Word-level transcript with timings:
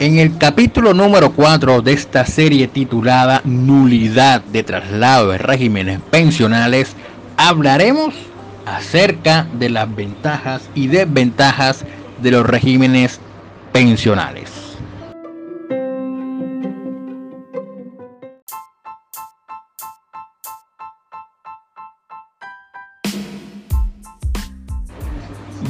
En 0.00 0.18
el 0.18 0.38
capítulo 0.38 0.94
número 0.94 1.32
4 1.32 1.82
de 1.82 1.92
esta 1.92 2.24
serie 2.24 2.68
titulada 2.68 3.40
Nulidad 3.44 4.42
de 4.42 4.62
traslado 4.62 5.30
de 5.30 5.38
regímenes 5.38 5.98
pensionales, 6.10 6.94
hablaremos 7.36 8.14
acerca 8.64 9.48
de 9.54 9.70
las 9.70 9.92
ventajas 9.92 10.62
y 10.74 10.86
desventajas 10.86 11.84
de 12.22 12.30
los 12.30 12.46
regímenes 12.46 13.18
pensionales. 13.72 14.57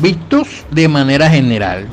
Vistos 0.01 0.65
de 0.71 0.87
manera 0.87 1.29
general, 1.29 1.89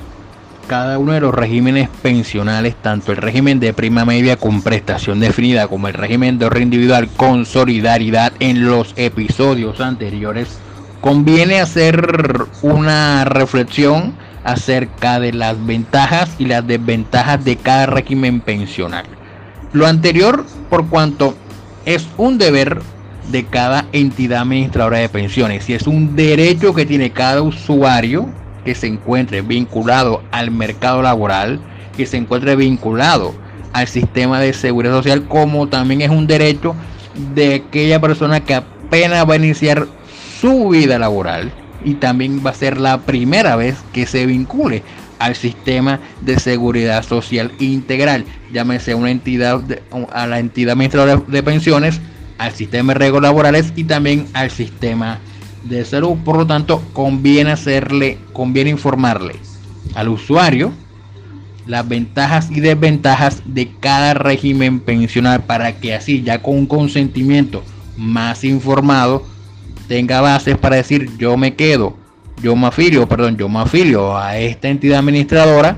cada 0.68 1.00
uno 1.00 1.14
de 1.14 1.22
los 1.22 1.34
regímenes 1.34 1.90
pensionales, 2.04 2.76
tanto 2.80 3.12
el 3.12 3.18
régimen 3.18 3.60
de 3.60 3.74
prima 3.74 4.06
media 4.06 4.38
con 4.38 4.62
prestación 4.62 5.20
definida 5.20 5.68
como 5.68 5.88
el 5.88 5.96
régimen 5.96 6.38
de 6.38 6.46
ahorro 6.46 6.60
individual 6.60 7.10
con 7.18 7.48
solidaridad 7.48 8.32
en 8.40 8.68
los 8.68 8.94
episodios 8.96 9.82
anteriores, 9.82 10.60
conviene 11.02 11.60
hacer 11.60 12.46
una 12.62 13.26
reflexión 13.26 14.14
acerca 14.44 15.20
de 15.20 15.34
las 15.34 15.66
ventajas 15.66 16.30
y 16.38 16.46
las 16.46 16.68
desventajas 16.68 17.44
de 17.44 17.56
cada 17.56 17.88
régimen 17.88 18.40
pensional. 18.40 19.06
Lo 19.74 19.88
anterior 19.88 20.46
por 20.70 20.88
cuanto 20.90 21.36
es 21.86 22.08
un 22.18 22.38
deber 22.38 22.82
de 23.32 23.46
cada 23.46 23.86
entidad 23.92 24.42
administradora 24.42 25.00
de 25.00 25.10
pensiones. 25.10 25.70
Y 25.70 25.74
es 25.74 25.88
un 25.88 26.16
derecho 26.16 26.74
que 26.74 26.86
tiene 26.86 27.12
cada 27.12 27.42
usuario 27.42 28.30
que 28.64 28.76
se 28.76 28.88
encuentre 28.88 29.42
vinculado 29.42 30.24
al 30.32 30.52
mercado 30.52 31.02
laboral, 31.02 31.60
que 31.96 32.06
se 32.06 32.18
encuentre 32.18 32.56
vinculado 32.56 33.34
al 33.74 33.88
sistema 33.88 34.40
de 34.40 34.54
seguridad 34.54 34.94
social, 34.94 35.28
como 35.28 35.68
también 35.68 36.02
es 36.02 36.10
un 36.10 36.28
derecho 36.28 36.76
de 37.34 37.56
aquella 37.56 38.00
persona 38.00 38.40
que 38.40 38.56
apenas 38.56 39.30
va 39.30 39.34
a 39.34 39.38
iniciar 39.38 39.88
su 40.40 40.70
vida 40.70 41.00
laboral 41.00 41.52
y 41.84 41.96
también 41.96 42.42
va 42.46 42.52
a 42.52 42.56
ser 42.56 42.80
la 42.80 43.00
primera 43.00 43.56
vez 43.56 43.78
que 43.94 44.06
se 44.06 44.26
vincule 44.26 44.84
al 45.20 45.36
sistema 45.36 46.00
de 46.22 46.40
seguridad 46.40 47.04
social 47.04 47.52
integral, 47.60 48.26
llámese 48.52 48.96
una 48.96 49.12
entidad 49.12 49.62
a 50.12 50.28
la 50.28 50.40
entidad 50.40 50.74
administradora 50.74 51.22
de 51.28 51.44
pensiones, 51.44 52.02
al 52.38 52.52
sistema 52.54 52.94
de 52.94 53.00
reglas 53.00 53.24
laborales 53.24 53.74
y 53.76 53.84
también 53.84 54.28
al 54.34 54.52
sistema 54.52 55.20
de 55.64 55.86
salud. 55.86 56.18
Por 56.24 56.38
lo 56.38 56.48
tanto, 56.48 56.82
conviene 56.94 57.52
hacerle, 57.52 58.18
conviene 58.34 58.70
informarle 58.72 59.36
al 59.94 60.10
usuario 60.10 60.74
las 61.66 61.88
ventajas 61.88 62.52
y 62.52 62.60
desventajas 62.60 63.42
de 63.46 63.72
cada 63.80 64.14
régimen 64.14 64.80
pensional 64.80 65.44
para 65.44 65.80
que 65.80 65.96
así 65.96 66.22
ya 66.22 66.42
con 66.42 66.56
un 66.56 66.68
consentimiento 66.68 67.64
más 67.98 68.44
informado 68.44 69.26
tenga 69.88 70.22
bases 70.22 70.58
para 70.58 70.76
decir 70.76 71.10
yo 71.18 71.38
me 71.38 71.56
quedo, 71.56 71.96
yo 72.42 72.56
me 72.56 72.68
afilio, 72.68 73.08
perdón, 73.08 73.38
yo 73.38 73.50
me 73.50 73.60
afilio 73.60 74.18
a 74.18 74.38
esta 74.38 74.70
entidad 74.70 75.00
administradora 75.00 75.78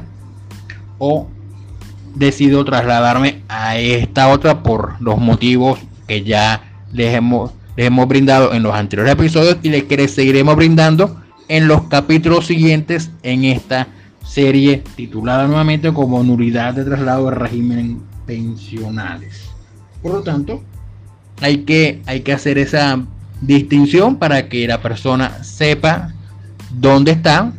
o 0.97 1.29
decido 2.15 2.65
trasladarme 2.65 3.43
a 3.47 3.77
esta 3.77 4.29
otra 4.29 4.63
por 4.63 4.99
los 4.99 5.17
motivos 5.19 5.79
que 6.07 6.23
ya 6.23 6.63
les 6.93 7.13
hemos 7.13 7.51
les 7.77 7.85
hemos 7.85 8.07
brindado 8.07 8.53
en 8.53 8.63
los 8.63 8.73
anteriores 8.73 9.13
episodios 9.13 9.57
y 9.61 9.69
les 9.69 10.11
seguiremos 10.11 10.55
brindando 10.55 11.21
en 11.47 11.67
los 11.67 11.83
capítulos 11.83 12.47
siguientes 12.47 13.11
en 13.21 13.45
esta 13.45 13.87
serie 14.25 14.83
titulada 14.95 15.47
nuevamente 15.47 15.93
como 15.93 16.23
nulidad 16.23 16.73
de 16.73 16.83
traslado 16.83 17.29
de 17.29 17.35
régimen 17.35 18.01
pensionales. 18.25 19.49
Por 20.01 20.13
lo 20.13 20.21
tanto, 20.23 20.63
hay 21.39 21.59
que, 21.59 22.01
hay 22.07 22.21
que 22.21 22.33
hacer 22.33 22.57
esa 22.57 22.99
distinción 23.41 24.17
para 24.17 24.49
que 24.49 24.67
la 24.67 24.81
persona 24.81 25.43
sepa 25.43 26.13
dónde 26.71 27.11
está, 27.11 27.53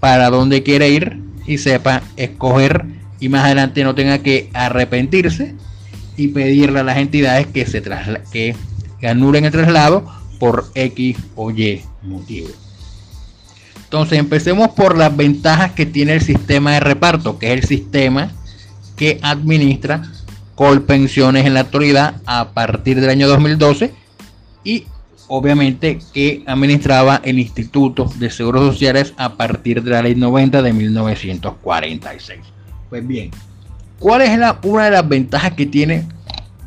para 0.00 0.30
dónde 0.30 0.62
quiere 0.62 0.88
ir 0.88 1.22
y 1.46 1.58
sepa 1.58 2.02
escoger 2.16 2.86
y 3.20 3.28
más 3.28 3.44
adelante 3.44 3.84
no 3.84 3.94
tenga 3.94 4.18
que 4.18 4.48
arrepentirse 4.54 5.54
y 6.18 6.28
pedirle 6.28 6.80
a 6.80 6.84
las 6.84 6.98
entidades 6.98 7.46
que 7.46 7.64
se 7.64 7.82
que 8.30 8.54
anulen 9.08 9.46
el 9.46 9.52
traslado 9.52 10.04
por 10.38 10.70
X 10.74 11.16
o 11.36 11.50
Y 11.50 11.82
motivo. 12.02 12.48
Entonces 13.84 14.18
empecemos 14.18 14.68
por 14.70 14.98
las 14.98 15.16
ventajas 15.16 15.72
que 15.72 15.86
tiene 15.86 16.12
el 16.12 16.20
sistema 16.20 16.72
de 16.72 16.80
reparto, 16.80 17.38
que 17.38 17.52
es 17.52 17.62
el 17.62 17.64
sistema 17.66 18.30
que 18.96 19.18
administra 19.22 20.02
Colpensiones 20.54 21.46
en 21.46 21.54
la 21.54 21.60
actualidad 21.60 22.16
a 22.26 22.50
partir 22.50 23.00
del 23.00 23.10
año 23.10 23.28
2012 23.28 23.94
y 24.64 24.86
obviamente 25.28 26.00
que 26.12 26.42
administraba 26.46 27.20
el 27.22 27.38
Instituto 27.38 28.10
de 28.16 28.28
Seguros 28.28 28.72
Sociales 28.72 29.14
a 29.16 29.36
partir 29.36 29.82
de 29.84 29.92
la 29.92 30.02
ley 30.02 30.16
90 30.16 30.60
de 30.60 30.72
1946. 30.72 32.40
Pues 32.90 33.06
bien, 33.06 33.30
¿cuál 33.98 34.22
es 34.22 34.38
la, 34.38 34.58
una 34.62 34.86
de 34.86 34.90
las 34.92 35.08
ventajas 35.08 35.52
que 35.52 35.66
tiene 35.66 36.06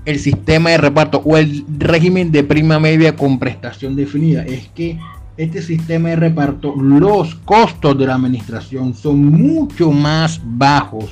el 0.06 0.20
sistema 0.20 0.72
de 0.72 0.78
reparto 0.78 1.22
o 1.26 1.38
el 1.38 1.64
régimen 1.78 2.32
de 2.32 2.44
prima 2.44 2.80
media 2.80 3.16
con 3.16 3.38
prestación 3.38 3.96
definida 3.96 4.44
es 4.44 4.68
que 4.70 5.00
este 5.38 5.62
sistema 5.62 6.10
de 6.10 6.18
reparto, 6.18 6.76
los 6.76 7.36
costos 7.36 7.98
de 7.98 8.06
la 8.06 8.16
administración 8.16 8.94
son 8.94 9.26
mucho 9.26 9.92
más 9.92 10.42
bajos 10.44 11.10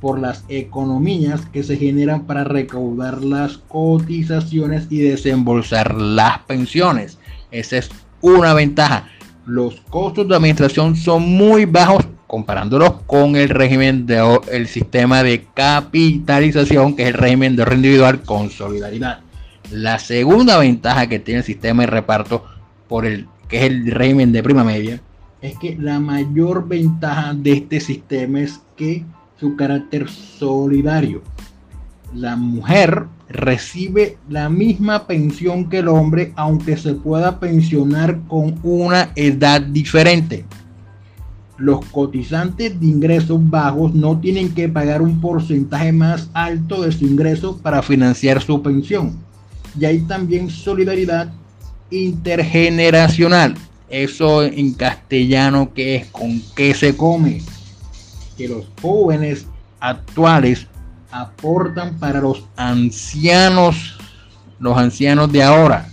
por 0.00 0.20
las 0.20 0.44
economías 0.48 1.46
que 1.46 1.62
se 1.62 1.76
generan 1.76 2.24
para 2.24 2.44
recaudar 2.44 3.24
las 3.24 3.58
cotizaciones 3.58 4.86
y 4.90 4.98
desembolsar 5.00 5.94
las 5.94 6.38
pensiones. 6.40 7.18
Esa 7.50 7.78
es 7.78 7.90
una 8.20 8.54
ventaja. 8.54 9.08
Los 9.46 9.80
costos 9.88 10.28
de 10.28 10.36
administración 10.36 10.94
son 10.94 11.22
muy 11.22 11.64
bajos 11.64 12.06
comparándolos 12.28 12.92
con 13.06 13.36
el 13.36 13.48
régimen 13.48 14.06
de 14.06 14.38
el 14.52 14.68
sistema 14.68 15.22
de 15.22 15.46
capitalización, 15.54 16.94
que 16.94 17.02
es 17.02 17.08
el 17.08 17.14
régimen 17.14 17.56
de 17.56 17.62
ahorro 17.62 17.74
individual 17.74 18.20
con 18.20 18.50
solidaridad. 18.50 19.20
La 19.72 19.98
segunda 19.98 20.58
ventaja 20.58 21.08
que 21.08 21.18
tiene 21.18 21.40
el 21.40 21.44
sistema 21.44 21.82
de 21.82 21.88
reparto 21.88 22.44
por 22.86 23.06
el 23.06 23.26
que 23.48 23.58
es 23.58 23.62
el 23.64 23.90
régimen 23.90 24.30
de 24.30 24.42
prima 24.42 24.62
media 24.62 25.00
es 25.40 25.58
que 25.58 25.76
la 25.78 25.98
mayor 26.00 26.68
ventaja 26.68 27.32
de 27.32 27.52
este 27.52 27.80
sistema 27.80 28.40
es 28.40 28.60
que 28.76 29.04
su 29.40 29.56
carácter 29.56 30.08
solidario. 30.10 31.22
La 32.14 32.36
mujer 32.36 33.06
recibe 33.30 34.18
la 34.28 34.50
misma 34.50 35.06
pensión 35.06 35.70
que 35.70 35.78
el 35.78 35.88
hombre, 35.88 36.32
aunque 36.36 36.76
se 36.76 36.94
pueda 36.94 37.40
pensionar 37.40 38.20
con 38.28 38.58
una 38.62 39.12
edad 39.14 39.62
diferente 39.62 40.44
los 41.58 41.84
cotizantes 41.86 42.78
de 42.78 42.86
ingresos 42.86 43.38
bajos 43.50 43.92
no 43.92 44.18
tienen 44.18 44.54
que 44.54 44.68
pagar 44.68 45.02
un 45.02 45.20
porcentaje 45.20 45.92
más 45.92 46.30
alto 46.32 46.82
de 46.82 46.92
su 46.92 47.04
ingreso 47.04 47.58
para 47.58 47.82
financiar 47.82 48.40
su 48.40 48.62
pensión. 48.62 49.16
Y 49.78 49.84
hay 49.84 50.00
también 50.02 50.48
solidaridad 50.48 51.32
intergeneracional. 51.90 53.56
Eso 53.90 54.44
en 54.44 54.72
castellano 54.74 55.72
que 55.74 55.96
es 55.96 56.06
con 56.06 56.40
qué 56.54 56.74
se 56.74 56.96
come. 56.96 57.42
Que 58.36 58.48
los 58.48 58.66
jóvenes 58.80 59.46
actuales 59.80 60.68
aportan 61.10 61.98
para 61.98 62.20
los 62.20 62.44
ancianos, 62.56 63.98
los 64.60 64.78
ancianos 64.78 65.32
de 65.32 65.42
ahora. 65.42 65.88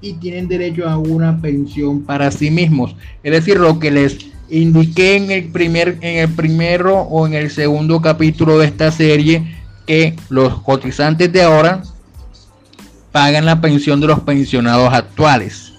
Y 0.00 0.14
tienen 0.14 0.48
derecho 0.48 0.88
a 0.88 0.96
una 0.96 1.40
pensión 1.40 2.02
para 2.02 2.30
sí 2.30 2.50
mismos. 2.50 2.96
Es 3.22 3.32
decir, 3.32 3.58
lo 3.58 3.78
que 3.78 3.90
les 3.90 4.31
indiqué 4.52 5.16
en 5.16 5.30
el 5.30 5.48
primer, 5.50 5.96
en 6.02 6.18
el 6.18 6.28
primero 6.28 7.00
o 7.00 7.26
en 7.26 7.32
el 7.32 7.50
segundo 7.50 8.02
capítulo 8.02 8.58
de 8.58 8.66
esta 8.66 8.92
serie 8.92 9.56
que 9.86 10.14
los 10.28 10.60
cotizantes 10.60 11.32
de 11.32 11.42
ahora 11.42 11.82
pagan 13.12 13.46
la 13.46 13.62
pensión 13.62 14.00
de 14.00 14.08
los 14.08 14.20
pensionados 14.20 14.92
actuales 14.92 15.72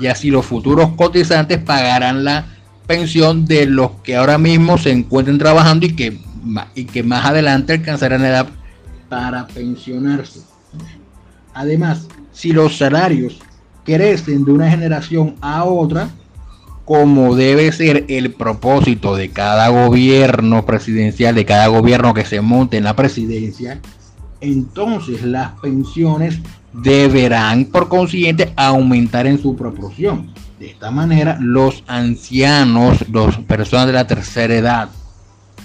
y 0.00 0.06
así 0.06 0.30
los 0.30 0.44
futuros 0.44 0.90
cotizantes 0.96 1.58
pagarán 1.58 2.24
la 2.24 2.46
pensión 2.88 3.46
de 3.46 3.66
los 3.66 3.92
que 4.02 4.16
ahora 4.16 4.36
mismo 4.36 4.78
se 4.78 4.90
encuentren 4.90 5.38
trabajando 5.38 5.86
y 5.86 5.94
que, 5.94 6.18
y 6.74 6.86
que 6.86 7.04
más 7.04 7.24
adelante 7.24 7.74
alcanzarán 7.74 8.24
edad 8.24 8.48
para 9.08 9.46
pensionarse. 9.46 10.40
Además, 11.54 12.08
si 12.32 12.50
los 12.52 12.78
salarios 12.78 13.38
crecen 13.84 14.44
de 14.44 14.52
una 14.52 14.70
generación 14.70 15.36
a 15.40 15.64
otra, 15.64 16.10
como 16.88 17.36
debe 17.36 17.70
ser 17.70 18.06
el 18.08 18.32
propósito 18.32 19.14
de 19.14 19.28
cada 19.28 19.68
gobierno 19.68 20.64
presidencial, 20.64 21.34
de 21.34 21.44
cada 21.44 21.66
gobierno 21.66 22.14
que 22.14 22.24
se 22.24 22.40
monte 22.40 22.78
en 22.78 22.84
la 22.84 22.96
presidencia, 22.96 23.78
entonces 24.40 25.22
las 25.22 25.50
pensiones 25.60 26.38
deberán 26.72 27.66
por 27.66 27.90
consiguiente 27.90 28.54
aumentar 28.56 29.26
en 29.26 29.38
su 29.38 29.54
proporción. 29.54 30.32
De 30.58 30.70
esta 30.70 30.90
manera, 30.90 31.36
los 31.42 31.84
ancianos, 31.88 33.04
las 33.12 33.36
personas 33.36 33.88
de 33.88 33.92
la 33.92 34.06
tercera 34.06 34.54
edad 34.54 34.88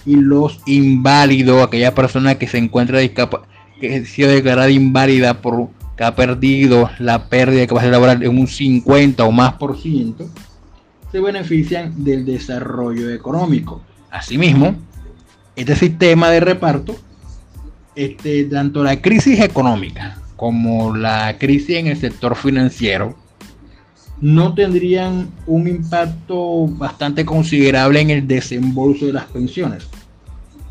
y 0.05 0.17
los 0.17 0.59
inválidos, 0.65 1.63
aquella 1.63 1.95
persona 1.95 2.35
que 2.35 2.49
se 2.49 2.57
encuentra 2.57 2.99
que 3.07 3.95
ha 3.95 4.05
sido 4.05 4.29
declarada 4.29 4.69
inválida 4.69 5.39
por 5.41 5.69
que 5.95 6.03
ha 6.03 6.15
perdido 6.15 6.89
la 6.99 7.29
pérdida 7.29 7.61
de 7.61 7.67
capacidad 7.67 7.93
laboral 7.93 8.23
en 8.23 8.37
un 8.37 8.47
50 8.47 9.23
o 9.23 9.31
más 9.31 9.53
por 9.53 9.79
ciento, 9.79 10.27
se 11.13 11.19
benefician 11.19 12.04
del 12.04 12.25
desarrollo 12.25 13.12
económico. 13.12 13.83
Asimismo, 14.10 14.75
este 15.56 15.75
sistema 15.75 16.31
de 16.31 16.39
reparto, 16.39 16.95
este, 17.95 18.45
tanto 18.45 18.83
la 18.83 19.00
crisis 19.00 19.39
económica 19.39 20.18
como 20.36 20.98
la 20.98 21.38
crisis 21.38 21.77
en 21.77 21.86
el 21.86 21.98
sector 21.98 22.36
financiero, 22.36 23.15
no 24.21 24.56
tendrían 24.56 25.30
un 25.45 25.68
impacto 25.68 26.65
bastante 26.68 27.24
considerable 27.24 28.01
en 28.01 28.10
el 28.10 28.27
desembolso 28.27 29.06
de 29.06 29.13
las 29.13 29.25
pensiones. 29.25 29.88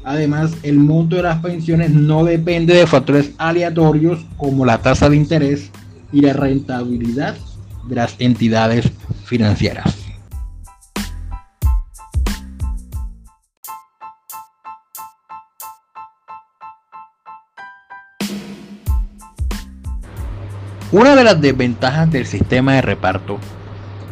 Además, 0.02 0.56
el 0.64 0.78
monto 0.78 1.14
de 1.14 1.22
las 1.22 1.40
pensiones 1.40 1.90
no 1.90 2.24
depende 2.24 2.74
de 2.74 2.88
factores 2.88 3.30
aleatorios 3.38 4.26
como 4.36 4.66
la 4.66 4.78
tasa 4.78 5.08
de 5.08 5.14
interés 5.14 5.70
y 6.12 6.22
la 6.22 6.32
rentabilidad 6.32 7.36
de 7.86 7.94
las 7.94 8.16
entidades 8.18 8.90
financieras. 9.24 10.01
Una 20.92 21.16
de 21.16 21.24
las 21.24 21.40
desventajas 21.40 22.10
del 22.10 22.26
sistema 22.26 22.74
de 22.74 22.82
reparto 22.82 23.38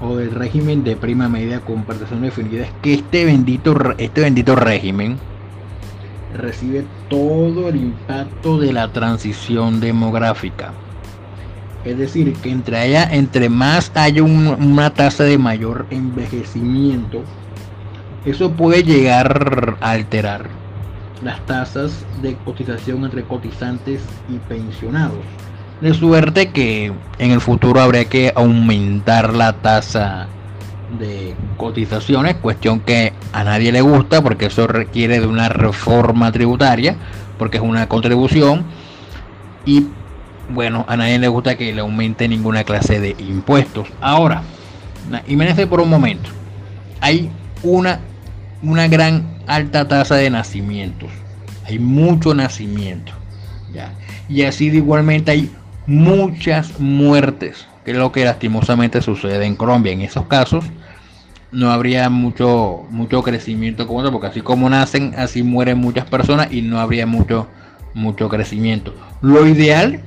o 0.00 0.16
del 0.16 0.30
régimen 0.30 0.82
de 0.82 0.96
prima 0.96 1.28
media 1.28 1.60
con 1.60 1.84
participación 1.84 2.22
definida 2.22 2.62
es 2.62 2.72
que 2.80 2.94
este 2.94 3.26
bendito, 3.26 3.76
este 3.98 4.22
bendito 4.22 4.56
régimen 4.56 5.18
recibe 6.34 6.86
todo 7.10 7.68
el 7.68 7.76
impacto 7.76 8.58
de 8.58 8.72
la 8.72 8.88
transición 8.88 9.80
demográfica. 9.80 10.72
Es 11.84 11.98
decir, 11.98 12.32
que 12.36 12.50
entre, 12.50 12.96
entre 13.14 13.50
más 13.50 13.92
haya 13.94 14.22
una 14.22 14.88
tasa 14.88 15.24
de 15.24 15.36
mayor 15.36 15.84
envejecimiento, 15.90 17.24
eso 18.24 18.52
puede 18.52 18.84
llegar 18.84 19.76
a 19.82 19.90
alterar 19.90 20.48
las 21.22 21.44
tasas 21.44 22.06
de 22.22 22.36
cotización 22.36 23.04
entre 23.04 23.22
cotizantes 23.24 24.00
y 24.30 24.38
pensionados 24.48 25.18
de 25.80 25.94
suerte 25.94 26.50
que 26.50 26.92
en 27.18 27.30
el 27.30 27.40
futuro 27.40 27.80
habría 27.80 28.04
que 28.04 28.32
aumentar 28.34 29.34
la 29.34 29.54
tasa 29.54 30.28
de 30.98 31.34
cotizaciones, 31.56 32.36
cuestión 32.36 32.80
que 32.80 33.12
a 33.32 33.44
nadie 33.44 33.72
le 33.72 33.80
gusta 33.80 34.22
porque 34.22 34.46
eso 34.46 34.66
requiere 34.66 35.20
de 35.20 35.26
una 35.26 35.48
reforma 35.48 36.32
tributaria, 36.32 36.96
porque 37.38 37.58
es 37.58 37.62
una 37.62 37.88
contribución 37.88 38.64
y 39.64 39.86
bueno, 40.50 40.84
a 40.88 40.96
nadie 40.96 41.18
le 41.18 41.28
gusta 41.28 41.56
que 41.56 41.72
le 41.72 41.80
aumente 41.80 42.26
ninguna 42.28 42.64
clase 42.64 42.98
de 42.98 43.14
impuestos. 43.18 43.88
Ahora, 44.00 44.42
imagínense 45.28 45.66
por 45.66 45.80
un 45.80 45.88
momento, 45.88 46.28
hay 47.00 47.30
una, 47.62 48.00
una 48.62 48.88
gran 48.88 49.38
alta 49.46 49.86
tasa 49.86 50.16
de 50.16 50.28
nacimientos, 50.28 51.10
hay 51.64 51.78
mucho 51.78 52.34
nacimiento, 52.34 53.12
¿ya? 53.72 53.92
y 54.28 54.42
así 54.42 54.70
de 54.70 54.78
igualmente 54.78 55.30
hay 55.30 55.50
muchas 55.86 56.78
muertes, 56.78 57.66
que 57.84 57.92
es 57.92 57.96
lo 57.96 58.12
que 58.12 58.24
lastimosamente 58.24 59.02
sucede 59.02 59.44
en 59.46 59.56
Colombia. 59.56 59.92
En 59.92 60.02
esos 60.02 60.26
casos 60.26 60.64
no 61.52 61.70
habría 61.70 62.08
mucho, 62.10 62.86
mucho 62.90 63.22
crecimiento 63.22 63.86
como 63.86 64.10
porque 64.10 64.28
así 64.28 64.40
como 64.40 64.68
nacen, 64.70 65.14
así 65.16 65.42
mueren 65.42 65.78
muchas 65.78 66.06
personas 66.06 66.52
y 66.52 66.62
no 66.62 66.78
habría 66.78 67.06
mucho, 67.06 67.48
mucho 67.94 68.28
crecimiento. 68.28 68.94
Lo 69.20 69.46
ideal 69.46 70.00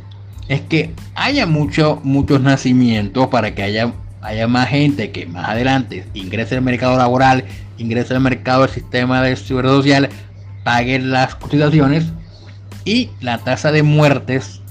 es 0.48 0.62
que 0.62 0.94
haya 1.16 1.46
mucho, 1.46 2.00
muchos 2.04 2.42
nacimientos 2.42 3.28
para 3.28 3.56
que 3.56 3.64
haya, 3.64 3.94
haya 4.22 4.48
más 4.48 4.70
gente 4.70 5.12
que 5.12 5.26
más 5.26 5.50
adelante 5.50 6.06
ingrese 6.14 6.56
al 6.56 6.62
mercado 6.62 6.98
laboral, 6.98 7.46
ingrese 7.78 8.14
al 8.14 8.22
mercado 8.22 8.62
del 8.62 8.72
sistema 8.72 9.22
de 9.22 9.36
seguridad 9.36 9.74
social, 9.74 10.10
pague 10.64 11.00
las 11.00 11.36
cotizaciones 11.36 12.06
y 12.86 13.10
la 13.22 13.38
tasa 13.40 13.72
de 13.72 13.84
muertes 13.84 14.62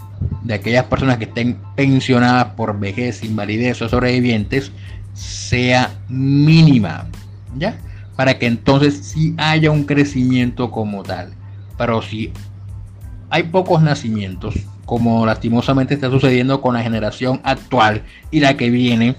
de 0.43 0.55
aquellas 0.55 0.85
personas 0.85 1.19
que 1.19 1.25
estén 1.25 1.59
pensionadas 1.77 2.55
por 2.55 2.79
vejez, 2.79 3.23
invalidez 3.23 3.81
o 3.83 3.89
sobrevivientes 3.89 4.73
sea 5.15 5.91
mínima, 6.09 7.07
¿ya? 7.57 7.79
Para 8.17 8.39
que 8.39 8.47
entonces 8.47 8.97
sí 9.03 9.35
haya 9.39 9.71
un 9.71 9.85
crecimiento 9.85 10.71
como 10.71 11.03
tal. 11.03 11.33
Pero 11.79 12.03
si 12.03 12.33
hay 13.31 13.45
pocos 13.45 13.83
nacimientos, 13.83 14.55
como 14.85 15.25
lastimosamente 15.25 15.95
está 15.95 16.11
sucediendo 16.11 16.61
con 16.61 16.75
la 16.75 16.83
generación 16.83 17.41
actual 17.45 18.03
y 18.31 18.41
la 18.41 18.57
que 18.57 18.71
viene, 18.71 19.17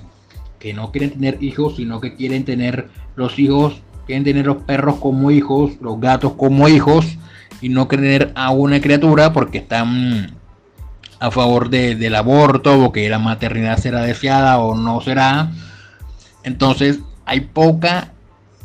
que 0.60 0.74
no 0.74 0.92
quieren 0.92 1.12
tener 1.12 1.42
hijos, 1.42 1.78
sino 1.78 2.00
que 2.00 2.16
quieren 2.16 2.46
tener 2.46 2.90
los 3.16 3.40
hijos, 3.40 3.82
quieren 4.06 4.24
tener 4.24 4.46
los 4.46 4.58
perros 4.64 4.96
como 4.98 5.32
hijos, 5.32 5.72
los 5.82 6.00
gatos 6.00 6.34
como 6.34 6.68
hijos, 6.68 7.18
y 7.62 7.70
no 7.70 7.88
quieren 7.88 8.06
tener 8.06 8.32
a 8.36 8.52
una 8.52 8.82
criatura 8.82 9.34
porque 9.34 9.60
están 9.60 10.36
a 11.24 11.31
favor 11.31 11.70
del 11.70 12.16
aborto 12.16 12.84
o 12.84 12.92
que 12.92 13.08
la 13.08 13.18
maternidad 13.18 13.78
será 13.78 14.02
deseada 14.02 14.60
o 14.60 14.75
no 14.75 15.00
será. 15.00 15.52
Entonces 16.44 17.00
hay 17.24 17.40
poca, 17.40 18.12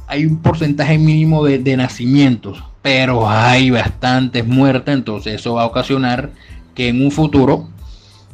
hay 0.08 0.26
un 0.26 0.42
porcentaje 0.42 0.98
mínimo 0.98 1.44
de, 1.44 1.76
nacimientos, 1.76 2.64
pero 2.82 3.30
hay 3.30 3.70
bastantes 3.70 4.44
muertes, 4.44 4.92
entonces 4.92 5.34
eso 5.34 5.54
va 5.54 5.62
a 5.62 5.66
ocasionar 5.66 6.30
que 6.74 6.88
en 6.88 7.00
un 7.00 7.12
futuro, 7.12 7.68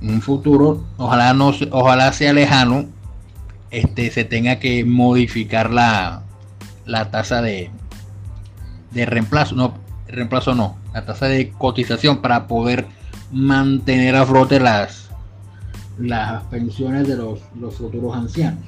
en 0.00 0.14
un 0.14 0.22
futuro, 0.22 0.82
ojalá 0.96 1.34
no, 1.34 1.52
ojalá 1.70 2.10
sea 2.14 2.32
lejano, 2.32 2.86
este, 3.70 4.10
se 4.10 4.24
tenga 4.24 4.58
que 4.58 4.86
modificar 4.86 5.70
la, 5.70 6.22
la 6.86 7.10
tasa 7.10 7.42
de, 7.42 7.70
de 8.90 9.04
reemplazo, 9.04 9.54
no, 9.54 9.74
reemplazo 10.08 10.54
no, 10.54 10.78
la 10.94 11.04
tasa 11.04 11.26
de 11.26 11.50
cotización 11.50 12.22
para 12.22 12.46
poder 12.46 12.86
mantener 13.34 14.14
a 14.14 14.24
flote 14.24 14.60
las, 14.60 15.10
las 15.98 16.44
pensiones 16.44 17.06
de 17.08 17.16
los, 17.16 17.40
los 17.60 17.74
futuros 17.74 18.16
ancianos 18.16 18.62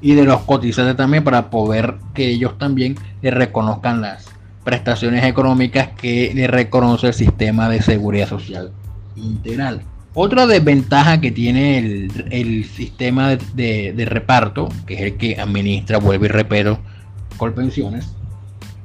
y 0.00 0.14
de 0.14 0.24
los 0.24 0.42
cotizantes 0.42 0.96
también 0.96 1.24
para 1.24 1.48
poder 1.48 1.96
que 2.12 2.28
ellos 2.28 2.58
también 2.58 2.96
le 3.22 3.30
reconozcan 3.30 4.02
las 4.02 4.26
prestaciones 4.62 5.24
económicas 5.24 5.88
que 5.96 6.32
le 6.34 6.46
reconoce 6.46 7.08
el 7.08 7.14
sistema 7.14 7.68
de 7.68 7.82
seguridad 7.82 8.28
social 8.28 8.70
integral. 9.16 9.82
Otra 10.12 10.46
desventaja 10.46 11.20
que 11.20 11.32
tiene 11.32 11.78
el, 11.78 12.64
sistema 12.66 13.36
de, 13.36 13.92
de, 13.96 14.04
reparto, 14.04 14.68
que 14.86 14.94
es 14.94 15.00
el 15.00 15.16
que 15.16 15.40
administra, 15.40 15.98
vuelve 15.98 16.26
y 16.26 16.28
repito, 16.28 16.78
pensiones 17.54 18.14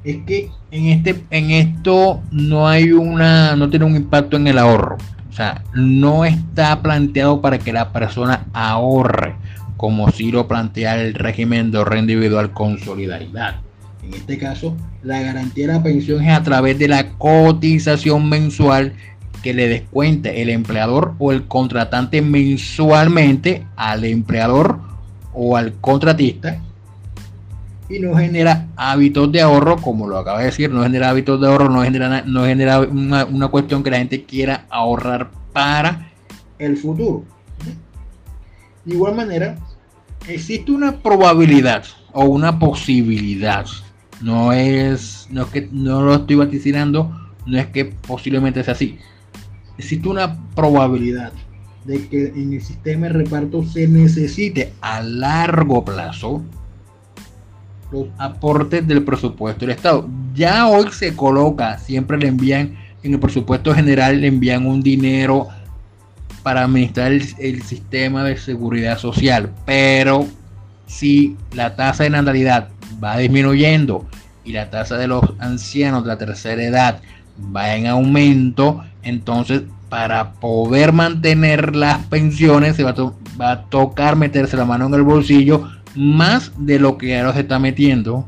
es 0.04 0.18
que 0.26 0.50
en 0.70 0.86
este 0.86 1.22
en 1.30 1.50
esto 1.50 2.20
no 2.30 2.68
hay 2.68 2.92
una 2.92 3.56
no 3.56 3.68
tiene 3.68 3.84
un 3.84 3.96
impacto 3.96 4.36
en 4.36 4.46
el 4.46 4.58
ahorro. 4.58 4.96
O 5.28 5.32
sea 5.32 5.62
no 5.74 6.24
está 6.24 6.80
planteado 6.82 7.40
para 7.40 7.58
que 7.58 7.72
la 7.72 7.92
persona 7.92 8.46
ahorre 8.52 9.36
como 9.76 10.10
si 10.10 10.30
lo 10.30 10.46
plantea 10.46 11.00
el 11.00 11.14
régimen 11.14 11.70
de 11.70 11.78
ahorro 11.78 11.98
individual 11.98 12.52
con 12.52 12.78
solidaridad. 12.78 13.56
En 14.02 14.14
este 14.14 14.38
caso 14.38 14.76
la 15.02 15.20
garantía 15.20 15.66
de 15.66 15.72
la 15.74 15.82
pensión 15.82 16.22
es 16.24 16.32
a 16.32 16.42
través 16.42 16.78
de 16.78 16.88
la 16.88 17.10
cotización 17.12 18.28
mensual 18.28 18.94
que 19.42 19.54
le 19.54 19.68
descuente 19.68 20.42
el 20.42 20.50
empleador 20.50 21.14
o 21.18 21.32
el 21.32 21.46
contratante 21.46 22.20
mensualmente 22.20 23.66
al 23.76 24.04
empleador 24.04 24.80
o 25.32 25.56
al 25.56 25.72
contratista 25.74 26.60
y 27.90 27.98
no 27.98 28.16
genera 28.16 28.68
hábitos 28.76 29.30
de 29.32 29.40
ahorro, 29.40 29.76
como 29.76 30.06
lo 30.06 30.16
acaba 30.16 30.38
de 30.38 30.46
decir, 30.46 30.70
no 30.70 30.84
genera 30.84 31.10
hábitos 31.10 31.40
de 31.40 31.48
ahorro, 31.48 31.68
no 31.68 31.82
genera, 31.82 32.22
no 32.22 32.44
genera 32.44 32.80
una, 32.80 33.48
cuestión 33.48 33.82
que 33.82 33.90
la 33.90 33.98
gente 33.98 34.24
quiera 34.24 34.66
ahorrar 34.70 35.30
para 35.52 36.12
el 36.58 36.76
futuro. 36.76 37.24
De 38.84 38.94
igual 38.94 39.16
manera, 39.16 39.58
existe 40.28 40.70
una 40.70 41.02
probabilidad 41.02 41.84
o 42.12 42.26
una 42.26 42.58
posibilidad. 42.58 43.66
No 44.20 44.52
es, 44.52 45.26
no 45.30 45.42
es 45.42 45.48
que 45.48 45.68
no 45.72 46.00
lo 46.02 46.14
estoy 46.14 46.36
vaticinando, 46.36 47.10
no 47.44 47.58
es 47.58 47.66
que 47.66 47.86
posiblemente 47.86 48.62
sea 48.62 48.74
así. 48.74 48.98
Existe 49.78 50.08
una 50.08 50.38
probabilidad 50.54 51.32
de 51.84 52.06
que 52.06 52.26
en 52.28 52.52
el 52.52 52.62
sistema 52.62 53.06
de 53.06 53.14
reparto 53.14 53.64
se 53.64 53.88
necesite 53.88 54.74
a 54.80 55.02
largo 55.02 55.84
plazo 55.84 56.44
los 57.90 58.06
aportes 58.18 58.86
del 58.86 59.02
presupuesto 59.02 59.66
del 59.66 59.74
Estado. 59.76 60.08
Ya 60.34 60.66
hoy 60.66 60.90
se 60.92 61.14
coloca, 61.14 61.78
siempre 61.78 62.18
le 62.18 62.28
envían 62.28 62.76
en 63.02 63.14
el 63.14 63.20
presupuesto 63.20 63.74
general 63.74 64.20
le 64.20 64.26
envían 64.26 64.66
un 64.66 64.82
dinero 64.82 65.48
para 66.42 66.64
administrar 66.64 67.12
el, 67.12 67.62
sistema 67.62 68.24
de 68.24 68.36
seguridad 68.36 68.98
social, 68.98 69.50
pero 69.66 70.26
si 70.86 71.36
la 71.52 71.76
tasa 71.76 72.04
de 72.04 72.10
natalidad 72.10 72.68
va 73.02 73.18
disminuyendo 73.18 74.06
y 74.44 74.52
la 74.52 74.70
tasa 74.70 74.96
de 74.96 75.06
los 75.06 75.22
ancianos 75.38 76.02
de 76.02 76.08
la 76.08 76.18
tercera 76.18 76.62
edad 76.62 77.00
va 77.54 77.74
en 77.74 77.86
aumento, 77.86 78.82
entonces 79.02 79.62
para 79.88 80.32
poder 80.32 80.92
mantener 80.92 81.76
las 81.76 81.98
pensiones 82.06 82.76
se 82.76 82.84
va 82.84 82.94
a, 83.40 83.62
tocar 83.64 84.16
meterse 84.16 84.56
la 84.56 84.64
mano 84.64 84.86
en 84.86 84.94
el 84.94 85.02
bolsillo 85.02 85.68
más 85.94 86.52
de 86.56 86.78
lo 86.78 86.98
que 86.98 87.18
ahora 87.18 87.34
se 87.34 87.40
está 87.40 87.58
metiendo 87.58 88.26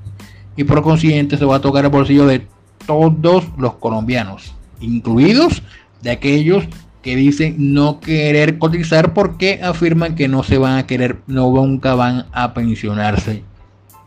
y 0.57 0.65
por 0.65 0.83
consiguiente 0.83 1.37
se 1.37 1.45
va 1.45 1.57
a 1.57 1.61
tocar 1.61 1.85
el 1.85 1.91
bolsillo 1.91 2.27
de 2.27 2.47
todos 2.87 3.45
los 3.59 3.75
colombianos, 3.75 4.55
incluidos 4.81 5.63
de 6.03 6.11
aquellos 6.11 6.65
que 7.03 7.17
dicen 7.17 7.75
no 7.75 8.01
querer 8.01 8.59
cotizar 8.59 9.13
porque 9.13 9.61
afirman 9.63 10.15
que 10.15 10.29
no 10.29 10.43
se 10.43 10.59
van 10.59 10.79
a 10.79 10.87
querer, 10.87 11.19
no 11.27 11.53
nunca 11.53 11.95
van 11.95 12.27
a 12.33 12.55
pensionarse 12.55 13.43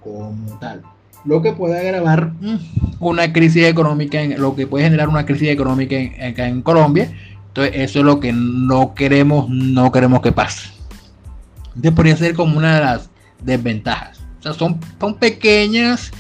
como 0.02 0.58
tal. 0.60 0.82
Lo 1.26 1.42
que 1.42 1.54
puede 1.54 1.80
agravar 1.80 2.32
mm, 2.40 2.58
una 3.00 3.34
crisis 3.34 3.66
económica, 3.66 4.24
lo 4.38 4.56
que 4.56 4.68
puede 4.68 4.86
generar 4.86 5.10
una 5.10 5.26
crisis 5.26 5.50
económica 5.50 5.96
acá 6.26 6.48
en 6.48 6.62
Colombia. 6.62 7.12
Entonces 7.48 7.74
eso 7.76 8.00
es 8.00 8.06
lo 8.06 8.20
que 8.20 8.32
no 8.32 8.94
queremos, 8.94 9.50
no 9.50 9.92
queremos 9.92 10.22
que 10.22 10.32
pase. 10.32 10.70
Entonces 11.70 11.92
podría 11.92 12.18
ser 12.18 12.36
como 12.36 12.58
una 12.58 12.76
de 12.76 12.82
las 12.82 13.10
desventajas. 13.42 14.20
O 14.40 14.44
sea, 14.44 14.54
son, 14.54 14.80
son 15.00 15.16
pequeñas, 15.16 16.12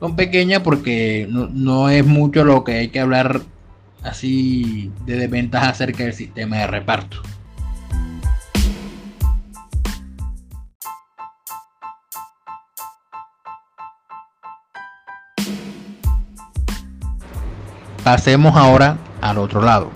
son 0.00 0.16
pequeñas 0.16 0.62
porque 0.62 1.26
no, 1.30 1.48
no 1.48 1.88
es 1.88 2.04
mucho 2.04 2.44
lo 2.44 2.64
que 2.64 2.72
hay 2.72 2.88
que 2.88 3.00
hablar 3.00 3.40
así 4.02 4.92
de 5.06 5.16
desventaja 5.16 5.70
acerca 5.70 6.04
del 6.04 6.12
sistema 6.12 6.58
de 6.58 6.66
reparto. 6.66 7.22
Pasemos 18.04 18.54
ahora 18.54 18.98
al 19.22 19.38
otro 19.38 19.62
lado. 19.62 19.90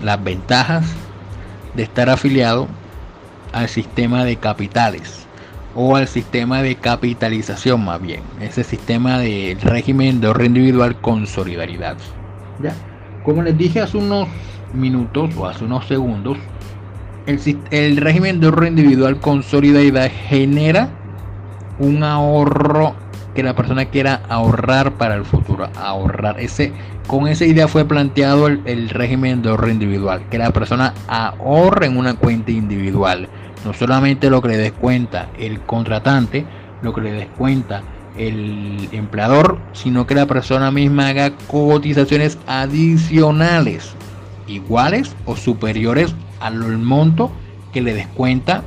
Las 0.00 0.22
ventajas 0.22 0.86
de 1.74 1.82
estar 1.82 2.08
afiliado 2.08 2.68
al 3.52 3.68
sistema 3.68 4.24
de 4.24 4.36
capitales 4.36 5.26
o 5.74 5.96
al 5.96 6.08
sistema 6.08 6.62
de 6.62 6.76
capitalización 6.76 7.84
más 7.84 8.00
bien, 8.00 8.22
ese 8.40 8.64
sistema 8.64 9.18
del 9.18 9.60
régimen 9.60 10.20
de 10.20 10.26
ahorro 10.26 10.44
individual 10.44 11.00
con 11.00 11.26
solidaridad. 11.26 11.96
¿Ya? 12.62 12.74
Como 13.24 13.42
les 13.42 13.56
dije 13.56 13.80
hace 13.80 13.96
unos 13.96 14.28
minutos 14.72 15.34
o 15.36 15.46
hace 15.46 15.64
unos 15.64 15.86
segundos, 15.86 16.38
el, 17.26 17.96
régimen 17.96 18.40
de 18.40 18.46
ahorro 18.46 18.66
individual 18.66 19.20
con 19.20 19.42
solidaridad 19.42 20.10
genera 20.28 20.88
un 21.78 22.02
ahorro 22.02 22.94
que 23.34 23.42
la 23.42 23.54
persona 23.54 23.84
quiera 23.86 24.22
ahorrar 24.28 24.92
para 24.92 25.14
el 25.14 25.24
futuro, 25.24 25.68
ahorrar. 25.76 26.40
Ese, 26.40 26.72
con 27.06 27.28
esa 27.28 27.44
idea 27.44 27.68
fue 27.68 27.84
planteado 27.84 28.48
el, 28.48 28.60
el, 28.64 28.88
régimen 28.88 29.42
de 29.42 29.50
ahorro 29.50 29.70
individual, 29.70 30.22
que 30.30 30.38
la 30.38 30.50
persona 30.50 30.94
ahorre 31.06 31.86
en 31.86 31.96
una 31.96 32.14
cuenta 32.14 32.50
individual. 32.50 33.28
No 33.64 33.74
solamente 33.74 34.30
lo 34.30 34.40
que 34.40 34.48
le 34.48 34.56
descuenta 34.56 35.28
el 35.38 35.60
contratante, 35.60 36.46
lo 36.82 36.94
que 36.94 37.02
le 37.02 37.12
descuenta 37.12 37.82
el 38.16 38.88
empleador, 38.92 39.58
sino 39.72 40.06
que 40.06 40.14
la 40.14 40.26
persona 40.26 40.70
misma 40.70 41.08
haga 41.08 41.32
cotizaciones 41.46 42.38
adicionales, 42.46 43.92
iguales 44.46 45.14
o 45.26 45.36
superiores 45.36 46.14
al 46.40 46.58
monto 46.78 47.30
que 47.72 47.82
le 47.82 47.94
descuenta 47.94 48.64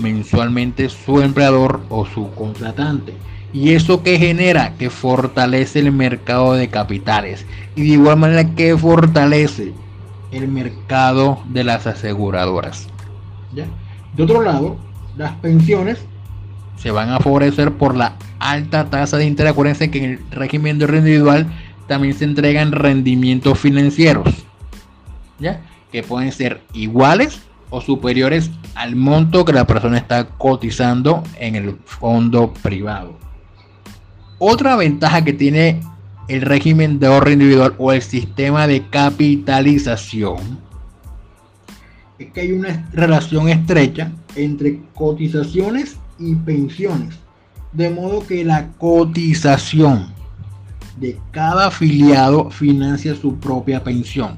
mensualmente 0.00 0.88
su 0.88 1.20
empleador 1.20 1.82
o 1.88 2.06
su 2.06 2.30
contratante. 2.34 3.14
Y 3.52 3.74
eso 3.74 4.02
que 4.02 4.18
genera, 4.18 4.74
que 4.78 4.88
fortalece 4.88 5.80
el 5.80 5.92
mercado 5.92 6.54
de 6.54 6.68
capitales. 6.68 7.44
Y 7.76 7.82
de 7.82 7.88
igual 7.88 8.16
manera 8.16 8.54
que 8.54 8.76
fortalece 8.76 9.74
el 10.30 10.48
mercado 10.48 11.42
de 11.50 11.62
las 11.62 11.86
aseguradoras. 11.86 12.88
De 14.14 14.22
otro 14.22 14.42
lado, 14.42 14.76
las 15.16 15.32
pensiones 15.36 15.98
se 16.76 16.90
van 16.90 17.10
a 17.10 17.18
favorecer 17.18 17.72
por 17.72 17.96
la 17.96 18.16
alta 18.38 18.90
tasa 18.90 19.16
de 19.16 19.24
interés. 19.24 19.52
Acuérdense 19.52 19.90
que 19.90 20.04
en 20.04 20.10
el 20.10 20.20
régimen 20.30 20.78
de 20.78 20.84
individual 20.84 21.46
también 21.86 22.14
se 22.14 22.24
entregan 22.24 22.72
rendimientos 22.72 23.58
financieros, 23.58 24.28
¿ya? 25.38 25.60
Que 25.90 26.02
pueden 26.02 26.32
ser 26.32 26.62
iguales 26.72 27.42
o 27.70 27.80
superiores 27.80 28.50
al 28.74 28.96
monto 28.96 29.44
que 29.44 29.52
la 29.52 29.66
persona 29.66 29.98
está 29.98 30.26
cotizando 30.26 31.22
en 31.38 31.54
el 31.54 31.76
fondo 31.84 32.52
privado. 32.52 33.16
Otra 34.38 34.76
ventaja 34.76 35.24
que 35.24 35.32
tiene 35.32 35.80
el 36.28 36.42
régimen 36.42 36.98
de 36.98 37.06
ahorro 37.06 37.30
individual 37.30 37.74
o 37.78 37.92
el 37.92 38.02
sistema 38.02 38.66
de 38.66 38.88
capitalización 38.88 40.36
es 42.18 42.30
que 42.32 42.40
hay 42.40 42.52
una 42.52 42.88
relación 42.92 43.48
estrecha 43.48 44.12
entre 44.36 44.80
cotizaciones 44.94 45.96
y 46.18 46.34
pensiones. 46.34 47.18
De 47.72 47.90
modo 47.90 48.26
que 48.26 48.44
la 48.44 48.68
cotización 48.72 50.12
de 50.98 51.18
cada 51.30 51.68
afiliado 51.68 52.50
financia 52.50 53.14
su 53.14 53.36
propia 53.36 53.82
pensión. 53.82 54.36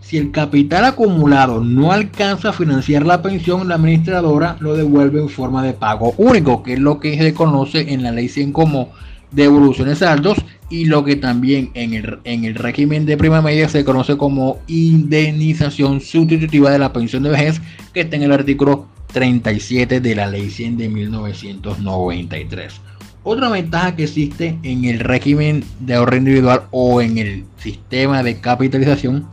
Si 0.00 0.18
el 0.18 0.30
capital 0.30 0.84
acumulado 0.84 1.64
no 1.64 1.90
alcanza 1.90 2.50
a 2.50 2.52
financiar 2.52 3.06
la 3.06 3.22
pensión, 3.22 3.68
la 3.68 3.76
administradora 3.76 4.56
lo 4.60 4.76
devuelve 4.76 5.20
en 5.20 5.30
forma 5.30 5.62
de 5.62 5.72
pago 5.72 6.12
único, 6.18 6.62
que 6.62 6.74
es 6.74 6.78
lo 6.78 7.00
que 7.00 7.16
se 7.16 7.32
conoce 7.32 7.94
en 7.94 8.02
la 8.02 8.12
ley 8.12 8.28
100 8.28 8.52
como 8.52 8.90
devoluciones 9.32 9.98
saldos 9.98 10.38
y 10.70 10.86
lo 10.86 11.04
que 11.04 11.16
también 11.16 11.70
en 11.74 11.92
el, 11.94 12.18
en 12.24 12.44
el 12.44 12.54
régimen 12.54 13.04
de 13.04 13.16
prima 13.16 13.42
media 13.42 13.68
se 13.68 13.84
conoce 13.84 14.16
como 14.16 14.60
indemnización 14.68 16.00
sustitutiva 16.00 16.70
de 16.70 16.78
la 16.78 16.92
pensión 16.92 17.22
de 17.22 17.30
vejez, 17.30 17.60
que 17.92 18.00
está 18.00 18.16
en 18.16 18.22
el 18.22 18.32
artículo 18.32 18.88
37 19.12 20.00
de 20.00 20.14
la 20.14 20.26
ley 20.26 20.48
100 20.50 20.78
de 20.78 20.88
1993. 20.88 22.80
Otra 23.24 23.50
ventaja 23.50 23.94
que 23.94 24.04
existe 24.04 24.58
en 24.62 24.84
el 24.84 24.98
régimen 24.98 25.62
de 25.78 25.94
ahorro 25.94 26.16
individual 26.16 26.62
o 26.70 27.00
en 27.00 27.18
el 27.18 27.44
sistema 27.58 28.22
de 28.22 28.40
capitalización 28.40 29.26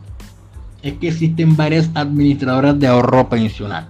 es 0.83 0.93
que 0.93 1.07
existen 1.07 1.55
varias 1.55 1.89
administradoras 1.95 2.79
de 2.79 2.87
ahorro 2.87 3.29
pensional. 3.29 3.87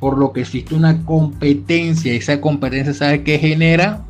Por 0.00 0.18
lo 0.18 0.32
que 0.32 0.40
existe 0.40 0.74
una 0.74 1.04
competencia. 1.04 2.12
Esa 2.12 2.40
competencia 2.40 2.92
sabe 2.92 3.22
que 3.22 3.38
genera 3.38 4.04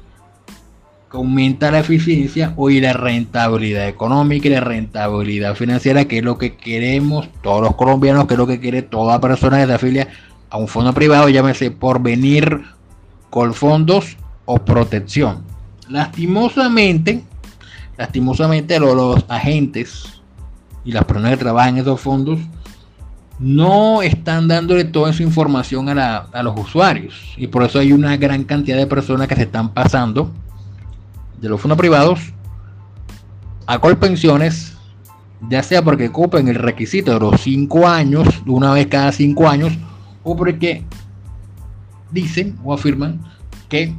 aumenta 1.16 1.70
la 1.70 1.80
eficiencia 1.80 2.54
y 2.68 2.80
la 2.80 2.92
rentabilidad 2.92 3.88
económica 3.88 4.48
y 4.48 4.50
la 4.50 4.60
rentabilidad 4.60 5.54
financiera, 5.54 6.06
que 6.06 6.18
es 6.18 6.24
lo 6.24 6.38
que 6.38 6.56
queremos 6.56 7.28
todos 7.42 7.62
los 7.62 7.74
colombianos, 7.74 8.26
que 8.26 8.34
es 8.34 8.38
lo 8.38 8.46
que 8.46 8.60
quiere 8.60 8.82
toda 8.82 9.20
persona 9.20 9.58
que 9.58 9.66
se 9.66 9.74
afilia 9.74 10.08
a 10.50 10.56
un 10.56 10.68
fondo 10.68 10.92
privado, 10.92 11.28
llámese 11.28 11.70
por 11.70 12.02
venir 12.02 12.62
con 13.30 13.54
fondos 13.54 14.16
o 14.44 14.58
protección. 14.58 15.44
Lastimosamente, 15.88 17.22
lastimosamente 17.96 18.78
los, 18.78 19.24
agentes 19.28 20.22
y 20.84 20.92
las 20.92 21.04
personas 21.04 21.32
que 21.32 21.38
trabajan 21.38 21.76
en 21.76 21.82
esos 21.82 22.00
fondos 22.00 22.38
no 23.38 24.02
están 24.02 24.46
dándole 24.46 24.84
toda 24.84 25.10
esa 25.10 25.22
información 25.22 25.88
a, 25.98 26.16
a, 26.16 26.42
los 26.42 26.58
usuarios. 26.58 27.14
Y 27.36 27.48
por 27.48 27.64
eso 27.64 27.80
hay 27.80 27.92
una 27.92 28.16
gran 28.16 28.44
cantidad 28.44 28.76
de 28.76 28.86
personas 28.86 29.26
que 29.26 29.34
se 29.34 29.42
están 29.42 29.70
pasando 29.70 30.30
de 31.44 31.50
los 31.50 31.60
fondos 31.60 31.76
privados 31.76 32.32
a 33.66 33.78
Colpensiones, 33.78 34.78
ya 35.50 35.62
sea 35.62 35.82
porque 35.84 36.08
ocupen 36.08 36.48
el 36.48 36.54
requisito 36.54 37.12
de 37.12 37.20
los 37.20 37.42
5 37.42 37.86
años, 37.86 38.26
una 38.46 38.72
vez 38.72 38.86
cada 38.86 39.12
5 39.12 39.46
años, 39.46 39.74
o 40.22 40.34
porque 40.34 40.84
dicen 42.10 42.56
o 42.64 42.72
afirman 42.72 43.20
que 43.68 43.92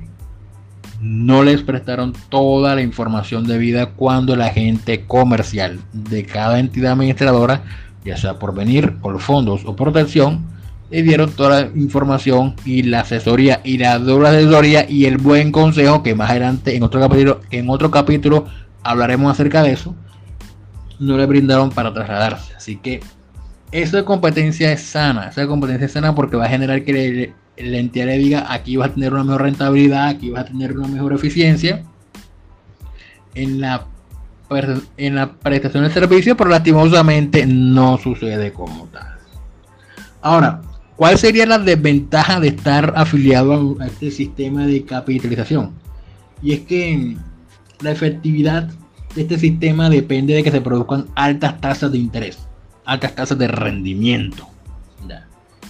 no 0.99 1.43
les 1.43 1.61
prestaron 1.61 2.13
toda 2.29 2.73
la 2.73 2.81
información 2.81 3.45
debida 3.45 3.91
cuando 3.91 4.33
el 4.33 4.41
agente 4.41 5.05
comercial 5.05 5.79
de 5.93 6.25
cada 6.25 6.57
entidad 6.57 6.93
administradora, 6.93 7.63
ya 8.03 8.17
sea 8.17 8.39
por 8.39 8.55
venir, 8.55 8.97
por 8.97 9.19
fondos 9.19 9.61
o 9.65 9.75
protección, 9.75 10.43
le 10.89 11.03
dieron 11.03 11.31
toda 11.31 11.61
la 11.61 11.69
información 11.75 12.55
y 12.63 12.83
la 12.83 13.01
asesoría 13.01 13.61
y 13.63 13.77
la 13.77 13.97
doble 13.99 14.29
asesoría 14.29 14.89
y 14.89 15.05
el 15.05 15.17
buen 15.17 15.51
consejo 15.51 16.03
que 16.03 16.15
más 16.15 16.29
adelante 16.29 16.75
en 16.75 16.83
otro 16.83 16.99
capítulo, 16.99 17.41
en 17.51 17.69
otro 17.69 17.89
capítulo 17.89 18.45
hablaremos 18.83 19.31
acerca 19.31 19.63
de 19.63 19.71
eso, 19.71 19.95
no 20.99 21.17
le 21.17 21.25
brindaron 21.25 21.71
para 21.71 21.93
trasladarse. 21.93 22.53
Así 22.55 22.77
que 22.77 23.01
esa 23.71 24.05
competencia 24.05 24.71
es 24.71 24.81
sana, 24.81 25.29
esa 25.29 25.47
competencia 25.47 25.85
es 25.85 25.91
sana 25.91 26.13
porque 26.13 26.37
va 26.37 26.45
a 26.45 26.49
generar 26.49 26.83
que 26.83 27.33
la 27.57 27.77
entidad 27.77 28.05
le 28.05 28.17
diga 28.17 28.53
aquí 28.53 28.77
vas 28.77 28.89
a 28.89 28.93
tener 28.93 29.13
una 29.13 29.23
mejor 29.23 29.41
rentabilidad, 29.41 30.07
aquí 30.07 30.29
vas 30.29 30.43
a 30.43 30.47
tener 30.47 30.77
una 30.77 30.87
mejor 30.87 31.13
eficiencia. 31.13 31.83
En 33.33 33.59
la 33.59 33.87
en 34.97 35.15
la 35.15 35.33
prestación 35.33 35.83
de 35.83 35.89
servicio, 35.89 36.37
pero 36.37 36.51
lastimosamente 36.51 37.45
no 37.47 37.97
sucede 37.97 38.53
como 38.53 38.85
tal. 38.85 39.17
Ahora, 40.21 40.61
¿cuál 40.95 41.17
sería 41.17 41.45
la 41.45 41.59
desventaja 41.59 42.39
de 42.39 42.49
estar 42.49 42.93
afiliado 42.95 43.77
a 43.79 43.87
este 43.87 44.11
sistema 44.11 44.65
de 44.65 44.83
capitalización? 44.83 45.71
Y 46.41 46.53
es 46.53 46.59
que 46.61 47.17
la 47.81 47.91
efectividad 47.91 48.69
de 49.15 49.21
este 49.21 49.39
sistema 49.39 49.89
depende 49.89 50.33
de 50.33 50.43
que 50.43 50.51
se 50.51 50.61
produzcan 50.61 51.07
altas 51.15 51.59
tasas 51.61 51.91
de 51.91 51.97
interés, 51.97 52.37
altas 52.85 53.15
tasas 53.15 53.37
de 53.37 53.47
rendimiento. 53.47 54.47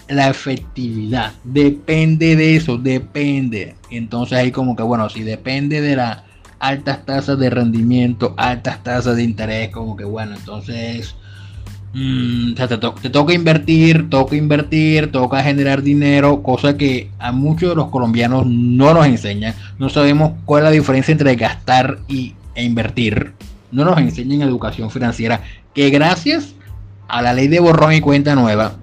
La 0.08 0.30
efectividad 0.30 1.34
depende 1.44 2.36
de 2.36 2.56
eso, 2.56 2.78
depende. 2.78 3.76
Entonces 3.90 4.38
ahí 4.38 4.52
como 4.52 4.76
que 4.76 4.84
bueno, 4.84 5.10
si 5.10 5.24
depende 5.24 5.82
de 5.82 5.96
las 5.96 6.20
altas 6.60 7.06
tasas 7.06 7.40
de 7.40 7.50
rendimiento, 7.50 8.36
altas 8.38 8.84
tasas 8.84 9.16
de 9.16 9.24
interés, 9.24 9.70
como 9.70 9.96
que 9.96 10.04
bueno, 10.04 10.36
entonces 10.36 11.16
mm, 11.96 12.54
te, 12.56 13.10
toca 13.10 13.34
invertir, 13.34 14.10
toca 14.10 14.36
invertir, 14.36 15.12
toca 15.12 15.42
generar 15.42 15.82
dinero, 15.82 16.44
cosa 16.44 16.78
que 16.78 17.10
a 17.20 17.32
muchos 17.32 17.70
de 17.70 17.76
los 17.76 17.90
colombianos 17.90 18.46
no 18.46 18.94
nos 18.94 19.06
enseñan. 19.08 19.56
No 19.80 19.90
sabemos 19.90 20.34
cuál 20.46 20.64
es 20.64 20.64
la 20.66 20.72
diferencia 20.72 21.12
entre 21.12 21.36
gastar 21.36 22.00
y, 22.08 22.36
e 22.54 22.64
invertir. 22.64 23.34
No 23.72 23.86
nos 23.86 23.98
enseñan 23.98 24.42
educación 24.42 24.92
financiera, 24.92 25.42
que 25.74 25.90
gracias 25.90 26.56
a 27.08 27.22
la 27.22 27.34
ley 27.34 27.48
de 27.48 27.60
borrón 27.60 27.94
y 27.94 28.02
cuenta 28.02 28.36
nueva, 28.36 28.74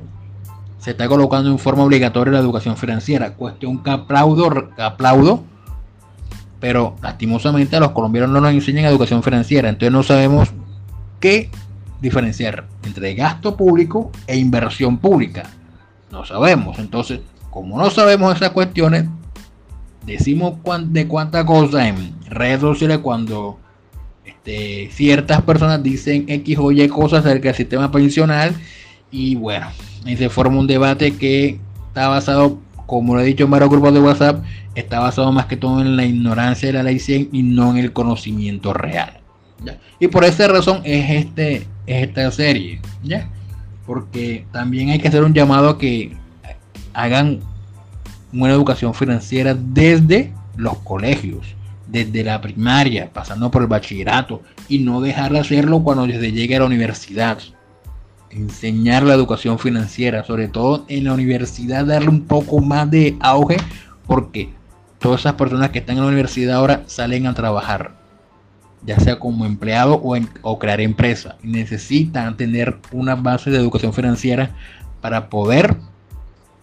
se 0.79 0.91
está 0.91 1.07
colocando 1.07 1.49
en 1.51 1.59
forma 1.59 1.85
obligatoria 1.85 2.33
la 2.33 2.41
educación 2.41 2.77
financiera, 2.77 3.35
cuestión 3.35 3.83
que 3.83 3.91
aplaudo, 3.91 4.69
aplaudo, 4.79 5.45
pero 6.59 6.97
lastimosamente 7.01 7.77
a 7.77 7.81
los 7.81 7.93
colombianos 7.93 8.31
no 8.31 8.41
nos 8.41 8.53
enseñan 8.53 8.85
educación 8.87 9.23
financiera, 9.23 9.69
entonces 9.69 9.93
no 9.93 10.03
sabemos 10.03 10.51
qué 11.21 11.51
diferenciar 12.03 12.67
entre 12.83 13.15
gasto 13.15 13.57
público 13.57 14.11
e 14.27 14.37
inversión 14.37 14.99
pública. 14.99 15.45
No 16.11 16.27
sabemos, 16.27 16.79
entonces, 16.79 17.21
como 17.49 17.79
no 17.79 17.89
sabemos 17.91 18.37
esas 18.37 18.51
cuestiones, 18.51 19.07
decimos 20.05 20.55
de 20.89 21.07
cuánta 21.07 21.47
cosa 21.47 21.89
en 21.89 22.13
redes 22.29 22.61
sociales 22.61 22.99
cuando 22.99 23.59
este, 24.25 24.91
ciertas 24.93 25.43
personas 25.43 25.83
dicen 25.83 26.25
X 26.29 26.59
o 26.59 26.73
Y 26.73 26.89
cosas 26.89 27.25
acerca 27.25 27.49
del 27.49 27.57
sistema 27.57 27.91
pensional 27.91 28.55
y 29.11 29.37
bueno, 29.37 29.69
y 30.05 30.17
se 30.17 30.29
forma 30.29 30.59
un 30.59 30.67
debate 30.67 31.17
que 31.17 31.61
está 31.89 32.09
basado, 32.09 32.59
como 32.87 33.15
lo 33.15 33.21
he 33.21 33.25
dicho 33.25 33.45
en 33.45 33.51
varios 33.51 33.71
grupos 33.71 33.95
de 33.95 34.01
WhatsApp, 34.01 34.45
está 34.75 34.99
basado 34.99 35.31
más 35.31 35.47
que 35.47 35.57
todo 35.57 35.81
en 35.81 35.97
la 35.97 36.05
ignorancia 36.05 36.69
de 36.69 36.73
la 36.73 36.83
ley 36.83 36.99
100 36.99 37.29
y 37.33 37.43
no 37.43 37.71
en 37.71 37.79
el 37.79 37.93
conocimiento 37.93 38.73
real. 38.73 39.21
Y 40.01 40.09
por 40.09 40.25
esa 40.25 40.49
razón 40.49 40.81
es, 40.85 41.25
este, 41.25 41.67
esta 41.87 42.31
serie, 42.31 42.81
¿ya? 43.03 43.29
porque 43.87 44.47
también 44.53 44.91
hay 44.91 44.99
que 44.99 45.09
hacer 45.09 45.25
un 45.25 45.35
llamado 45.35 45.71
a 45.71 45.79
que 45.79 46.17
hagan 46.95 47.41
una 48.33 48.53
educación 48.53 48.95
financiera 48.95 49.55
desde 49.55 50.33
los 50.57 50.79
colegios, 50.79 51.55
desde 51.89 52.25
la 52.25 52.41
primaria, 52.41 53.11
pasando 53.13 53.51
por 53.51 53.63
el 53.63 53.69
bachillerato, 53.69 54.43
y 54.69 54.79
no 54.79 55.01
dejar 55.01 55.33
de 55.33 55.41
hacerlo 55.41 55.83
cuando 55.83 56.07
se 56.07 56.33
llegue 56.33 56.57
a 56.57 56.61
la 56.61 56.67
universidad 56.67 57.39
enseñar 58.31 59.03
la 59.03 59.15
educación 59.15 59.59
financiera, 59.59 60.25
sobre 60.25 60.49
todo 60.49 60.87
en 60.89 61.05
la 61.05 61.13
universidad, 61.13 61.85
darle 61.85 62.09
un 62.09 62.23
poco 62.23 62.61
más 62.61 62.91
de 62.91 63.17
auge, 63.21 63.59
porque 64.07 64.55
todas 64.99 65.21
esas 65.21 65.35
personas 65.35 65.71
que 65.71 65.81
están 65.81 65.97
en 65.97 66.03
la 66.03 66.09
universidad 66.09 66.57
ahora 66.57 66.83
salen 66.87 67.27
a 67.27 67.35
trabajar, 67.35 67.95
ya 68.85 68.99
sea 68.99 69.19
como 69.19 69.47
empleado 69.47 70.01
o, 70.43 70.59
crear 70.59 70.81
empresa, 70.81 71.37
necesitan 71.43 72.37
tener 72.37 72.79
una 72.93 73.15
base 73.15 73.51
de 73.51 73.59
educación 73.59 73.93
financiera 73.93 74.51
para 75.01 75.29
poder 75.29 75.77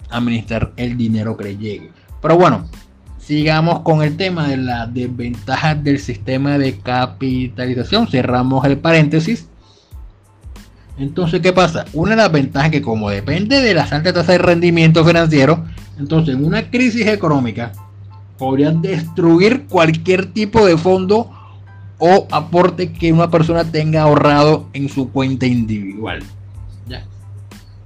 administrar 0.10 0.74
el 0.78 0.98
dinero 0.98 1.38
que 1.38 1.46
les 1.46 1.60
llegue. 1.60 1.92
Pero 2.22 2.38
bueno, 2.38 2.68
sigamos 3.18 3.82
con 3.82 4.02
el 4.02 4.18
tema 4.18 4.48
de 4.48 4.58
las 4.58 4.94
desventajas 4.94 5.84
del 5.84 6.00
sistema 6.00 6.58
de 6.58 6.80
capitalización. 6.80 8.08
Cerramos 8.08 8.66
el 8.66 8.78
paréntesis 8.78 9.50
entonces, 11.00 11.40
¿qué 11.40 11.54
pasa? 11.54 11.86
Una 11.94 12.12
de 12.12 12.18
las 12.18 12.32
ventajas 12.32 12.72
que 12.72 12.82
como 12.82 13.10
depende 13.10 13.62
de 13.62 13.74
las 13.74 13.94
altas 13.94 14.14
tasas 14.14 14.28
de 14.28 14.38
rendimiento 14.40 15.06
financiero, 15.06 15.64
entonces 15.98 16.36
en 16.36 16.44
una 16.44 16.70
crisis 16.70 17.08
económica 17.08 17.72
podría 18.38 18.72
destruir 18.72 19.66
cualquier 19.68 20.34
tipo 20.34 20.66
de 20.66 20.78
fondo 20.78 21.32
o 22.00 22.28
aporte 22.32 22.92
que 22.92 23.14
una 23.14 23.30
persona 23.30 23.64
tenga 23.64 24.04
ahorrado 24.04 24.68
en 24.74 24.90
su 24.90 25.10
cuenta 25.10 25.46
individual. 25.46 26.24
¿Ya? 26.88 27.06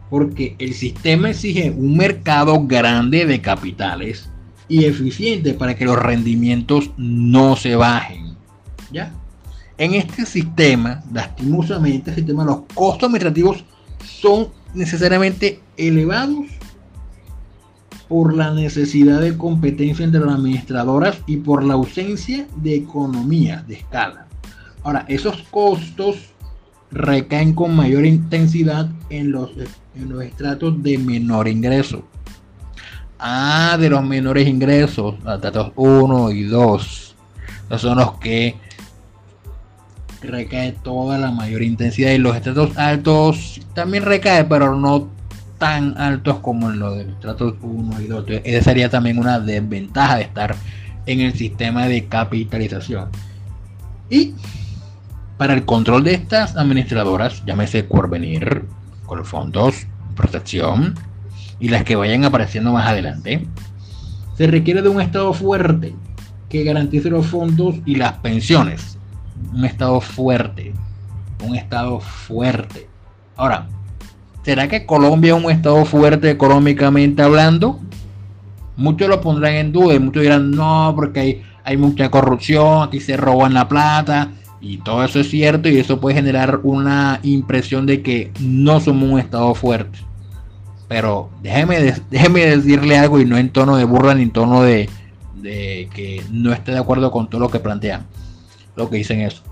Porque 0.09 0.55
el 0.59 0.73
sistema 0.73 1.31
exige 1.31 1.71
un 1.71 1.97
mercado 1.97 2.65
grande 2.65 3.25
de 3.25 3.41
capitales 3.41 4.29
y 4.69 4.85
eficiente 4.85 5.53
para 5.53 5.75
que 5.75 5.85
los 5.85 5.97
rendimientos 5.97 6.91
no 6.95 7.55
se 7.55 7.75
bajen. 7.75 8.35
¿Ya? 8.91 9.11
En 9.77 9.95
este 9.95 10.25
sistema, 10.25 11.03
lastimosamente, 11.11 12.11
el 12.11 12.17
sistema, 12.17 12.45
los 12.45 12.61
costos 12.73 13.07
administrativos 13.07 13.65
son 14.03 14.49
necesariamente 14.75 15.59
elevados 15.75 16.45
por 18.13 18.35
la 18.35 18.51
necesidad 18.51 19.21
de 19.21 19.35
competencia 19.35 20.05
entre 20.05 20.21
las 20.21 20.35
administradoras 20.35 21.17
y 21.25 21.37
por 21.37 21.63
la 21.63 21.73
ausencia 21.73 22.45
de 22.57 22.75
economía 22.75 23.65
de 23.67 23.73
escala. 23.73 24.27
Ahora, 24.83 25.03
esos 25.07 25.41
costos 25.49 26.17
recaen 26.91 27.55
con 27.55 27.75
mayor 27.75 28.05
intensidad 28.05 28.87
en 29.09 29.31
los, 29.31 29.49
en 29.95 30.09
los 30.09 30.21
estratos 30.21 30.83
de 30.83 30.99
menor 30.99 31.47
ingreso. 31.47 32.03
Ah, 33.17 33.77
de 33.79 33.89
los 33.89 34.03
menores 34.03 34.47
ingresos, 34.47 35.15
estratos 35.15 35.71
1 35.75 36.29
y 36.33 36.43
2. 36.43 37.15
Esos 37.65 37.81
son 37.81 37.97
los 37.97 38.19
que 38.19 38.57
recae 40.21 40.73
toda 40.83 41.17
la 41.17 41.31
mayor 41.31 41.63
intensidad 41.63 42.11
y 42.11 42.19
los 42.19 42.35
estratos 42.35 42.77
altos 42.77 43.59
también 43.73 44.03
recae, 44.03 44.45
pero 44.45 44.75
no 44.75 45.09
tan 45.63 45.97
altos 45.97 46.39
como 46.39 46.69
en 46.69 46.79
los 46.79 46.97
de 46.97 47.03
estratos 47.03 47.53
1 47.61 48.01
y 48.01 48.07
2. 48.07 48.25
esa 48.43 48.65
sería 48.65 48.89
también 48.89 49.17
una 49.17 49.39
desventaja 49.39 50.17
de 50.17 50.23
estar 50.23 50.55
en 51.05 51.21
el 51.21 51.33
sistema 51.35 51.87
de 51.87 52.05
capitalización. 52.05 53.07
Y 54.09 54.33
para 55.37 55.53
el 55.53 55.63
control 55.63 56.03
de 56.03 56.15
estas 56.15 56.57
administradoras, 56.57 57.45
llámese 57.45 57.87
Corvenir, 57.87 58.65
fondos 59.23 59.87
Protección 60.17 60.95
y 61.61 61.69
las 61.69 61.85
que 61.85 61.95
vayan 61.95 62.25
apareciendo 62.25 62.73
más 62.73 62.85
adelante, 62.85 63.47
se 64.35 64.47
requiere 64.47 64.81
de 64.81 64.89
un 64.89 64.99
Estado 64.99 65.31
fuerte 65.31 65.95
que 66.49 66.65
garantice 66.65 67.09
los 67.09 67.25
fondos 67.25 67.75
y 67.85 67.95
las 67.95 68.11
pensiones 68.17 68.97
un 69.53 69.63
Estado 69.63 70.01
fuerte. 70.01 70.73
Un 71.41 71.55
Estado 71.55 72.01
fuerte. 72.01 72.89
Ahora, 73.37 73.69
¿será 74.43 74.67
que 74.67 74.85
Colombia 74.85 75.35
es 75.35 75.43
un 75.43 75.51
Estado 75.51 75.83
fuerte 75.85 76.29
económicamente 76.29 77.21
hablando? 77.21 77.79
Muchos 78.75 79.07
lo 79.07 79.21
pondrán 79.21 79.53
en 79.53 79.71
duda 79.71 79.95
y 79.95 79.99
muchos 79.99 80.23
dirán, 80.23 80.51
no, 80.51 80.93
porque 80.95 81.43
hay, 81.63 81.77
mucha 81.77 82.09
corrupción, 82.09 82.83
aquí 82.83 82.99
se 82.99 83.17
roban 83.17 83.53
la 83.53 83.67
plata. 83.67 84.31
Y 84.61 84.77
todo 84.77 85.03
eso 85.03 85.19
es 85.19 85.29
cierto 85.29 85.67
y 85.67 85.77
eso 85.77 85.99
puede 85.99 86.15
generar 86.15 86.61
una 86.63 87.19
impresión 87.23 87.85
de 87.85 88.01
que 88.01 88.31
no 88.39 88.79
somos 88.79 89.09
un 89.09 89.19
Estado 89.19 89.53
fuerte. 89.55 89.99
Pero 90.87 91.29
déjeme, 91.41 91.93
déjeme 92.09 92.45
decirle 92.45 92.97
algo 92.97 93.19
y 93.19 93.25
no 93.25 93.37
en 93.37 93.49
tono 93.49 93.75
de 93.75 93.83
burla 93.83 94.15
ni 94.15 94.23
en 94.23 94.31
tono 94.31 94.61
de, 94.63 94.89
de 95.35 95.89
que 95.93 96.23
no 96.31 96.53
esté 96.53 96.71
de 96.71 96.79
acuerdo 96.79 97.11
con 97.11 97.29
todo 97.29 97.41
lo 97.41 97.49
que 97.49 97.59
plantean 97.59 98.05
lo 98.75 98.89
que 98.89 98.97
dicen 98.97 99.21
eso. 99.21 99.43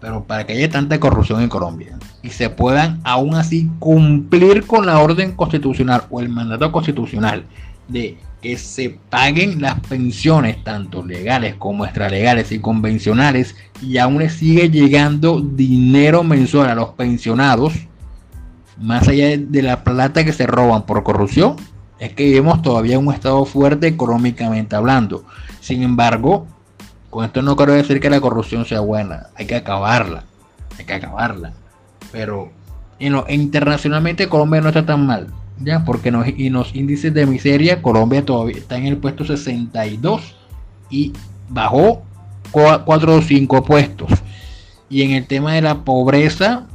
Pero 0.00 0.24
para 0.24 0.44
que 0.44 0.52
haya 0.52 0.68
tanta 0.68 1.00
corrupción 1.00 1.40
en 1.40 1.48
Colombia 1.48 1.96
y 2.24 2.30
se 2.30 2.48
puedan 2.48 3.00
aún 3.04 3.34
así 3.34 3.70
cumplir 3.78 4.66
con 4.66 4.86
la 4.86 4.98
orden 4.98 5.32
constitucional 5.32 6.04
o 6.10 6.20
el 6.20 6.30
mandato 6.30 6.72
constitucional 6.72 7.44
de 7.86 8.16
que 8.40 8.56
se 8.56 8.98
paguen 9.10 9.60
las 9.60 9.78
pensiones, 9.80 10.64
tanto 10.64 11.04
legales 11.04 11.54
como 11.56 11.84
extralegales 11.84 12.50
y 12.50 12.60
convencionales, 12.60 13.54
y 13.82 13.98
aún 13.98 14.20
le 14.20 14.30
sigue 14.30 14.70
llegando 14.70 15.42
dinero 15.42 16.24
mensual 16.24 16.70
a 16.70 16.74
los 16.74 16.90
pensionados, 16.90 17.74
más 18.78 19.06
allá 19.06 19.36
de 19.36 19.62
la 19.62 19.84
plata 19.84 20.24
que 20.24 20.32
se 20.32 20.46
roban 20.46 20.86
por 20.86 21.02
corrupción, 21.04 21.56
es 21.98 22.14
que 22.14 22.24
vivimos 22.24 22.62
todavía 22.62 22.98
un 22.98 23.12
estado 23.12 23.44
fuerte 23.44 23.86
económicamente 23.86 24.76
hablando. 24.76 25.24
Sin 25.60 25.82
embargo, 25.82 26.46
con 27.10 27.26
esto 27.26 27.42
no 27.42 27.54
quiero 27.54 27.74
decir 27.74 28.00
que 28.00 28.08
la 28.08 28.20
corrupción 28.20 28.64
sea 28.64 28.80
buena, 28.80 29.26
hay 29.36 29.46
que 29.46 29.56
acabarla, 29.56 30.24
hay 30.78 30.86
que 30.86 30.94
acabarla. 30.94 31.52
Pero 32.14 32.52
internacionalmente 33.28 34.28
Colombia 34.28 34.60
no 34.60 34.68
está 34.68 34.86
tan 34.86 35.04
mal, 35.04 35.26
ya, 35.58 35.84
porque 35.84 36.12
nos, 36.12 36.28
y 36.28 36.48
los 36.48 36.72
índices 36.72 37.12
de 37.12 37.26
miseria, 37.26 37.82
Colombia 37.82 38.24
todavía 38.24 38.58
está 38.58 38.76
en 38.76 38.86
el 38.86 38.98
puesto 38.98 39.24
62 39.24 40.36
y 40.90 41.12
bajó 41.48 42.04
4 42.52 43.16
o 43.16 43.20
5 43.20 43.64
puestos. 43.64 44.12
Y 44.88 45.02
en 45.02 45.10
el 45.10 45.26
tema 45.26 45.54
de 45.54 45.62
la 45.62 45.82
pobreza, 45.82 46.68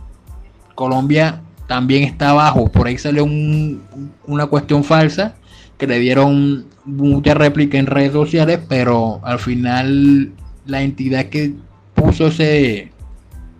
Colombia 0.76 1.42
también 1.68 2.04
está 2.04 2.32
abajo. 2.32 2.70
Por 2.70 2.88
ahí 2.88 2.98
salió 2.98 3.24
una 3.24 4.48
cuestión 4.48 4.84
falsa 4.84 5.36
que 5.78 5.88
le 5.88 6.00
dieron 6.00 6.66
mucha 6.84 7.34
réplica 7.34 7.78
en 7.78 7.86
redes 7.86 8.12
sociales, 8.12 8.60
pero 8.68 9.22
al 9.24 9.40
final 9.40 10.34
la 10.66 10.82
entidad 10.82 11.28
que 11.28 11.54
puso 11.96 12.28
ese, 12.28 12.92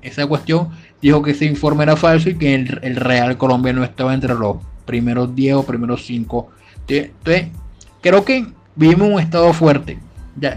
esa 0.02 0.28
cuestión 0.28 0.72
dijo 1.02 1.22
que 1.22 1.32
ese 1.32 1.46
informe 1.46 1.84
era 1.84 1.96
falso 1.96 2.30
y 2.30 2.38
que 2.38 2.56
el, 2.56 2.80
el 2.82 2.96
Real 2.96 3.38
Colombia 3.38 3.74
no 3.74 3.84
estaba 3.84 4.14
entre 4.14 4.34
los 4.34 4.58
primeros 4.86 5.36
10 5.36 5.56
o 5.56 5.64
primeros 5.64 6.06
5. 6.06 6.50
Entonces, 6.88 7.50
creo 8.02 8.26
que 8.26 8.48
vivimos 8.76 9.10
un 9.10 9.20
estado 9.20 9.54
fuerte, 9.54 10.00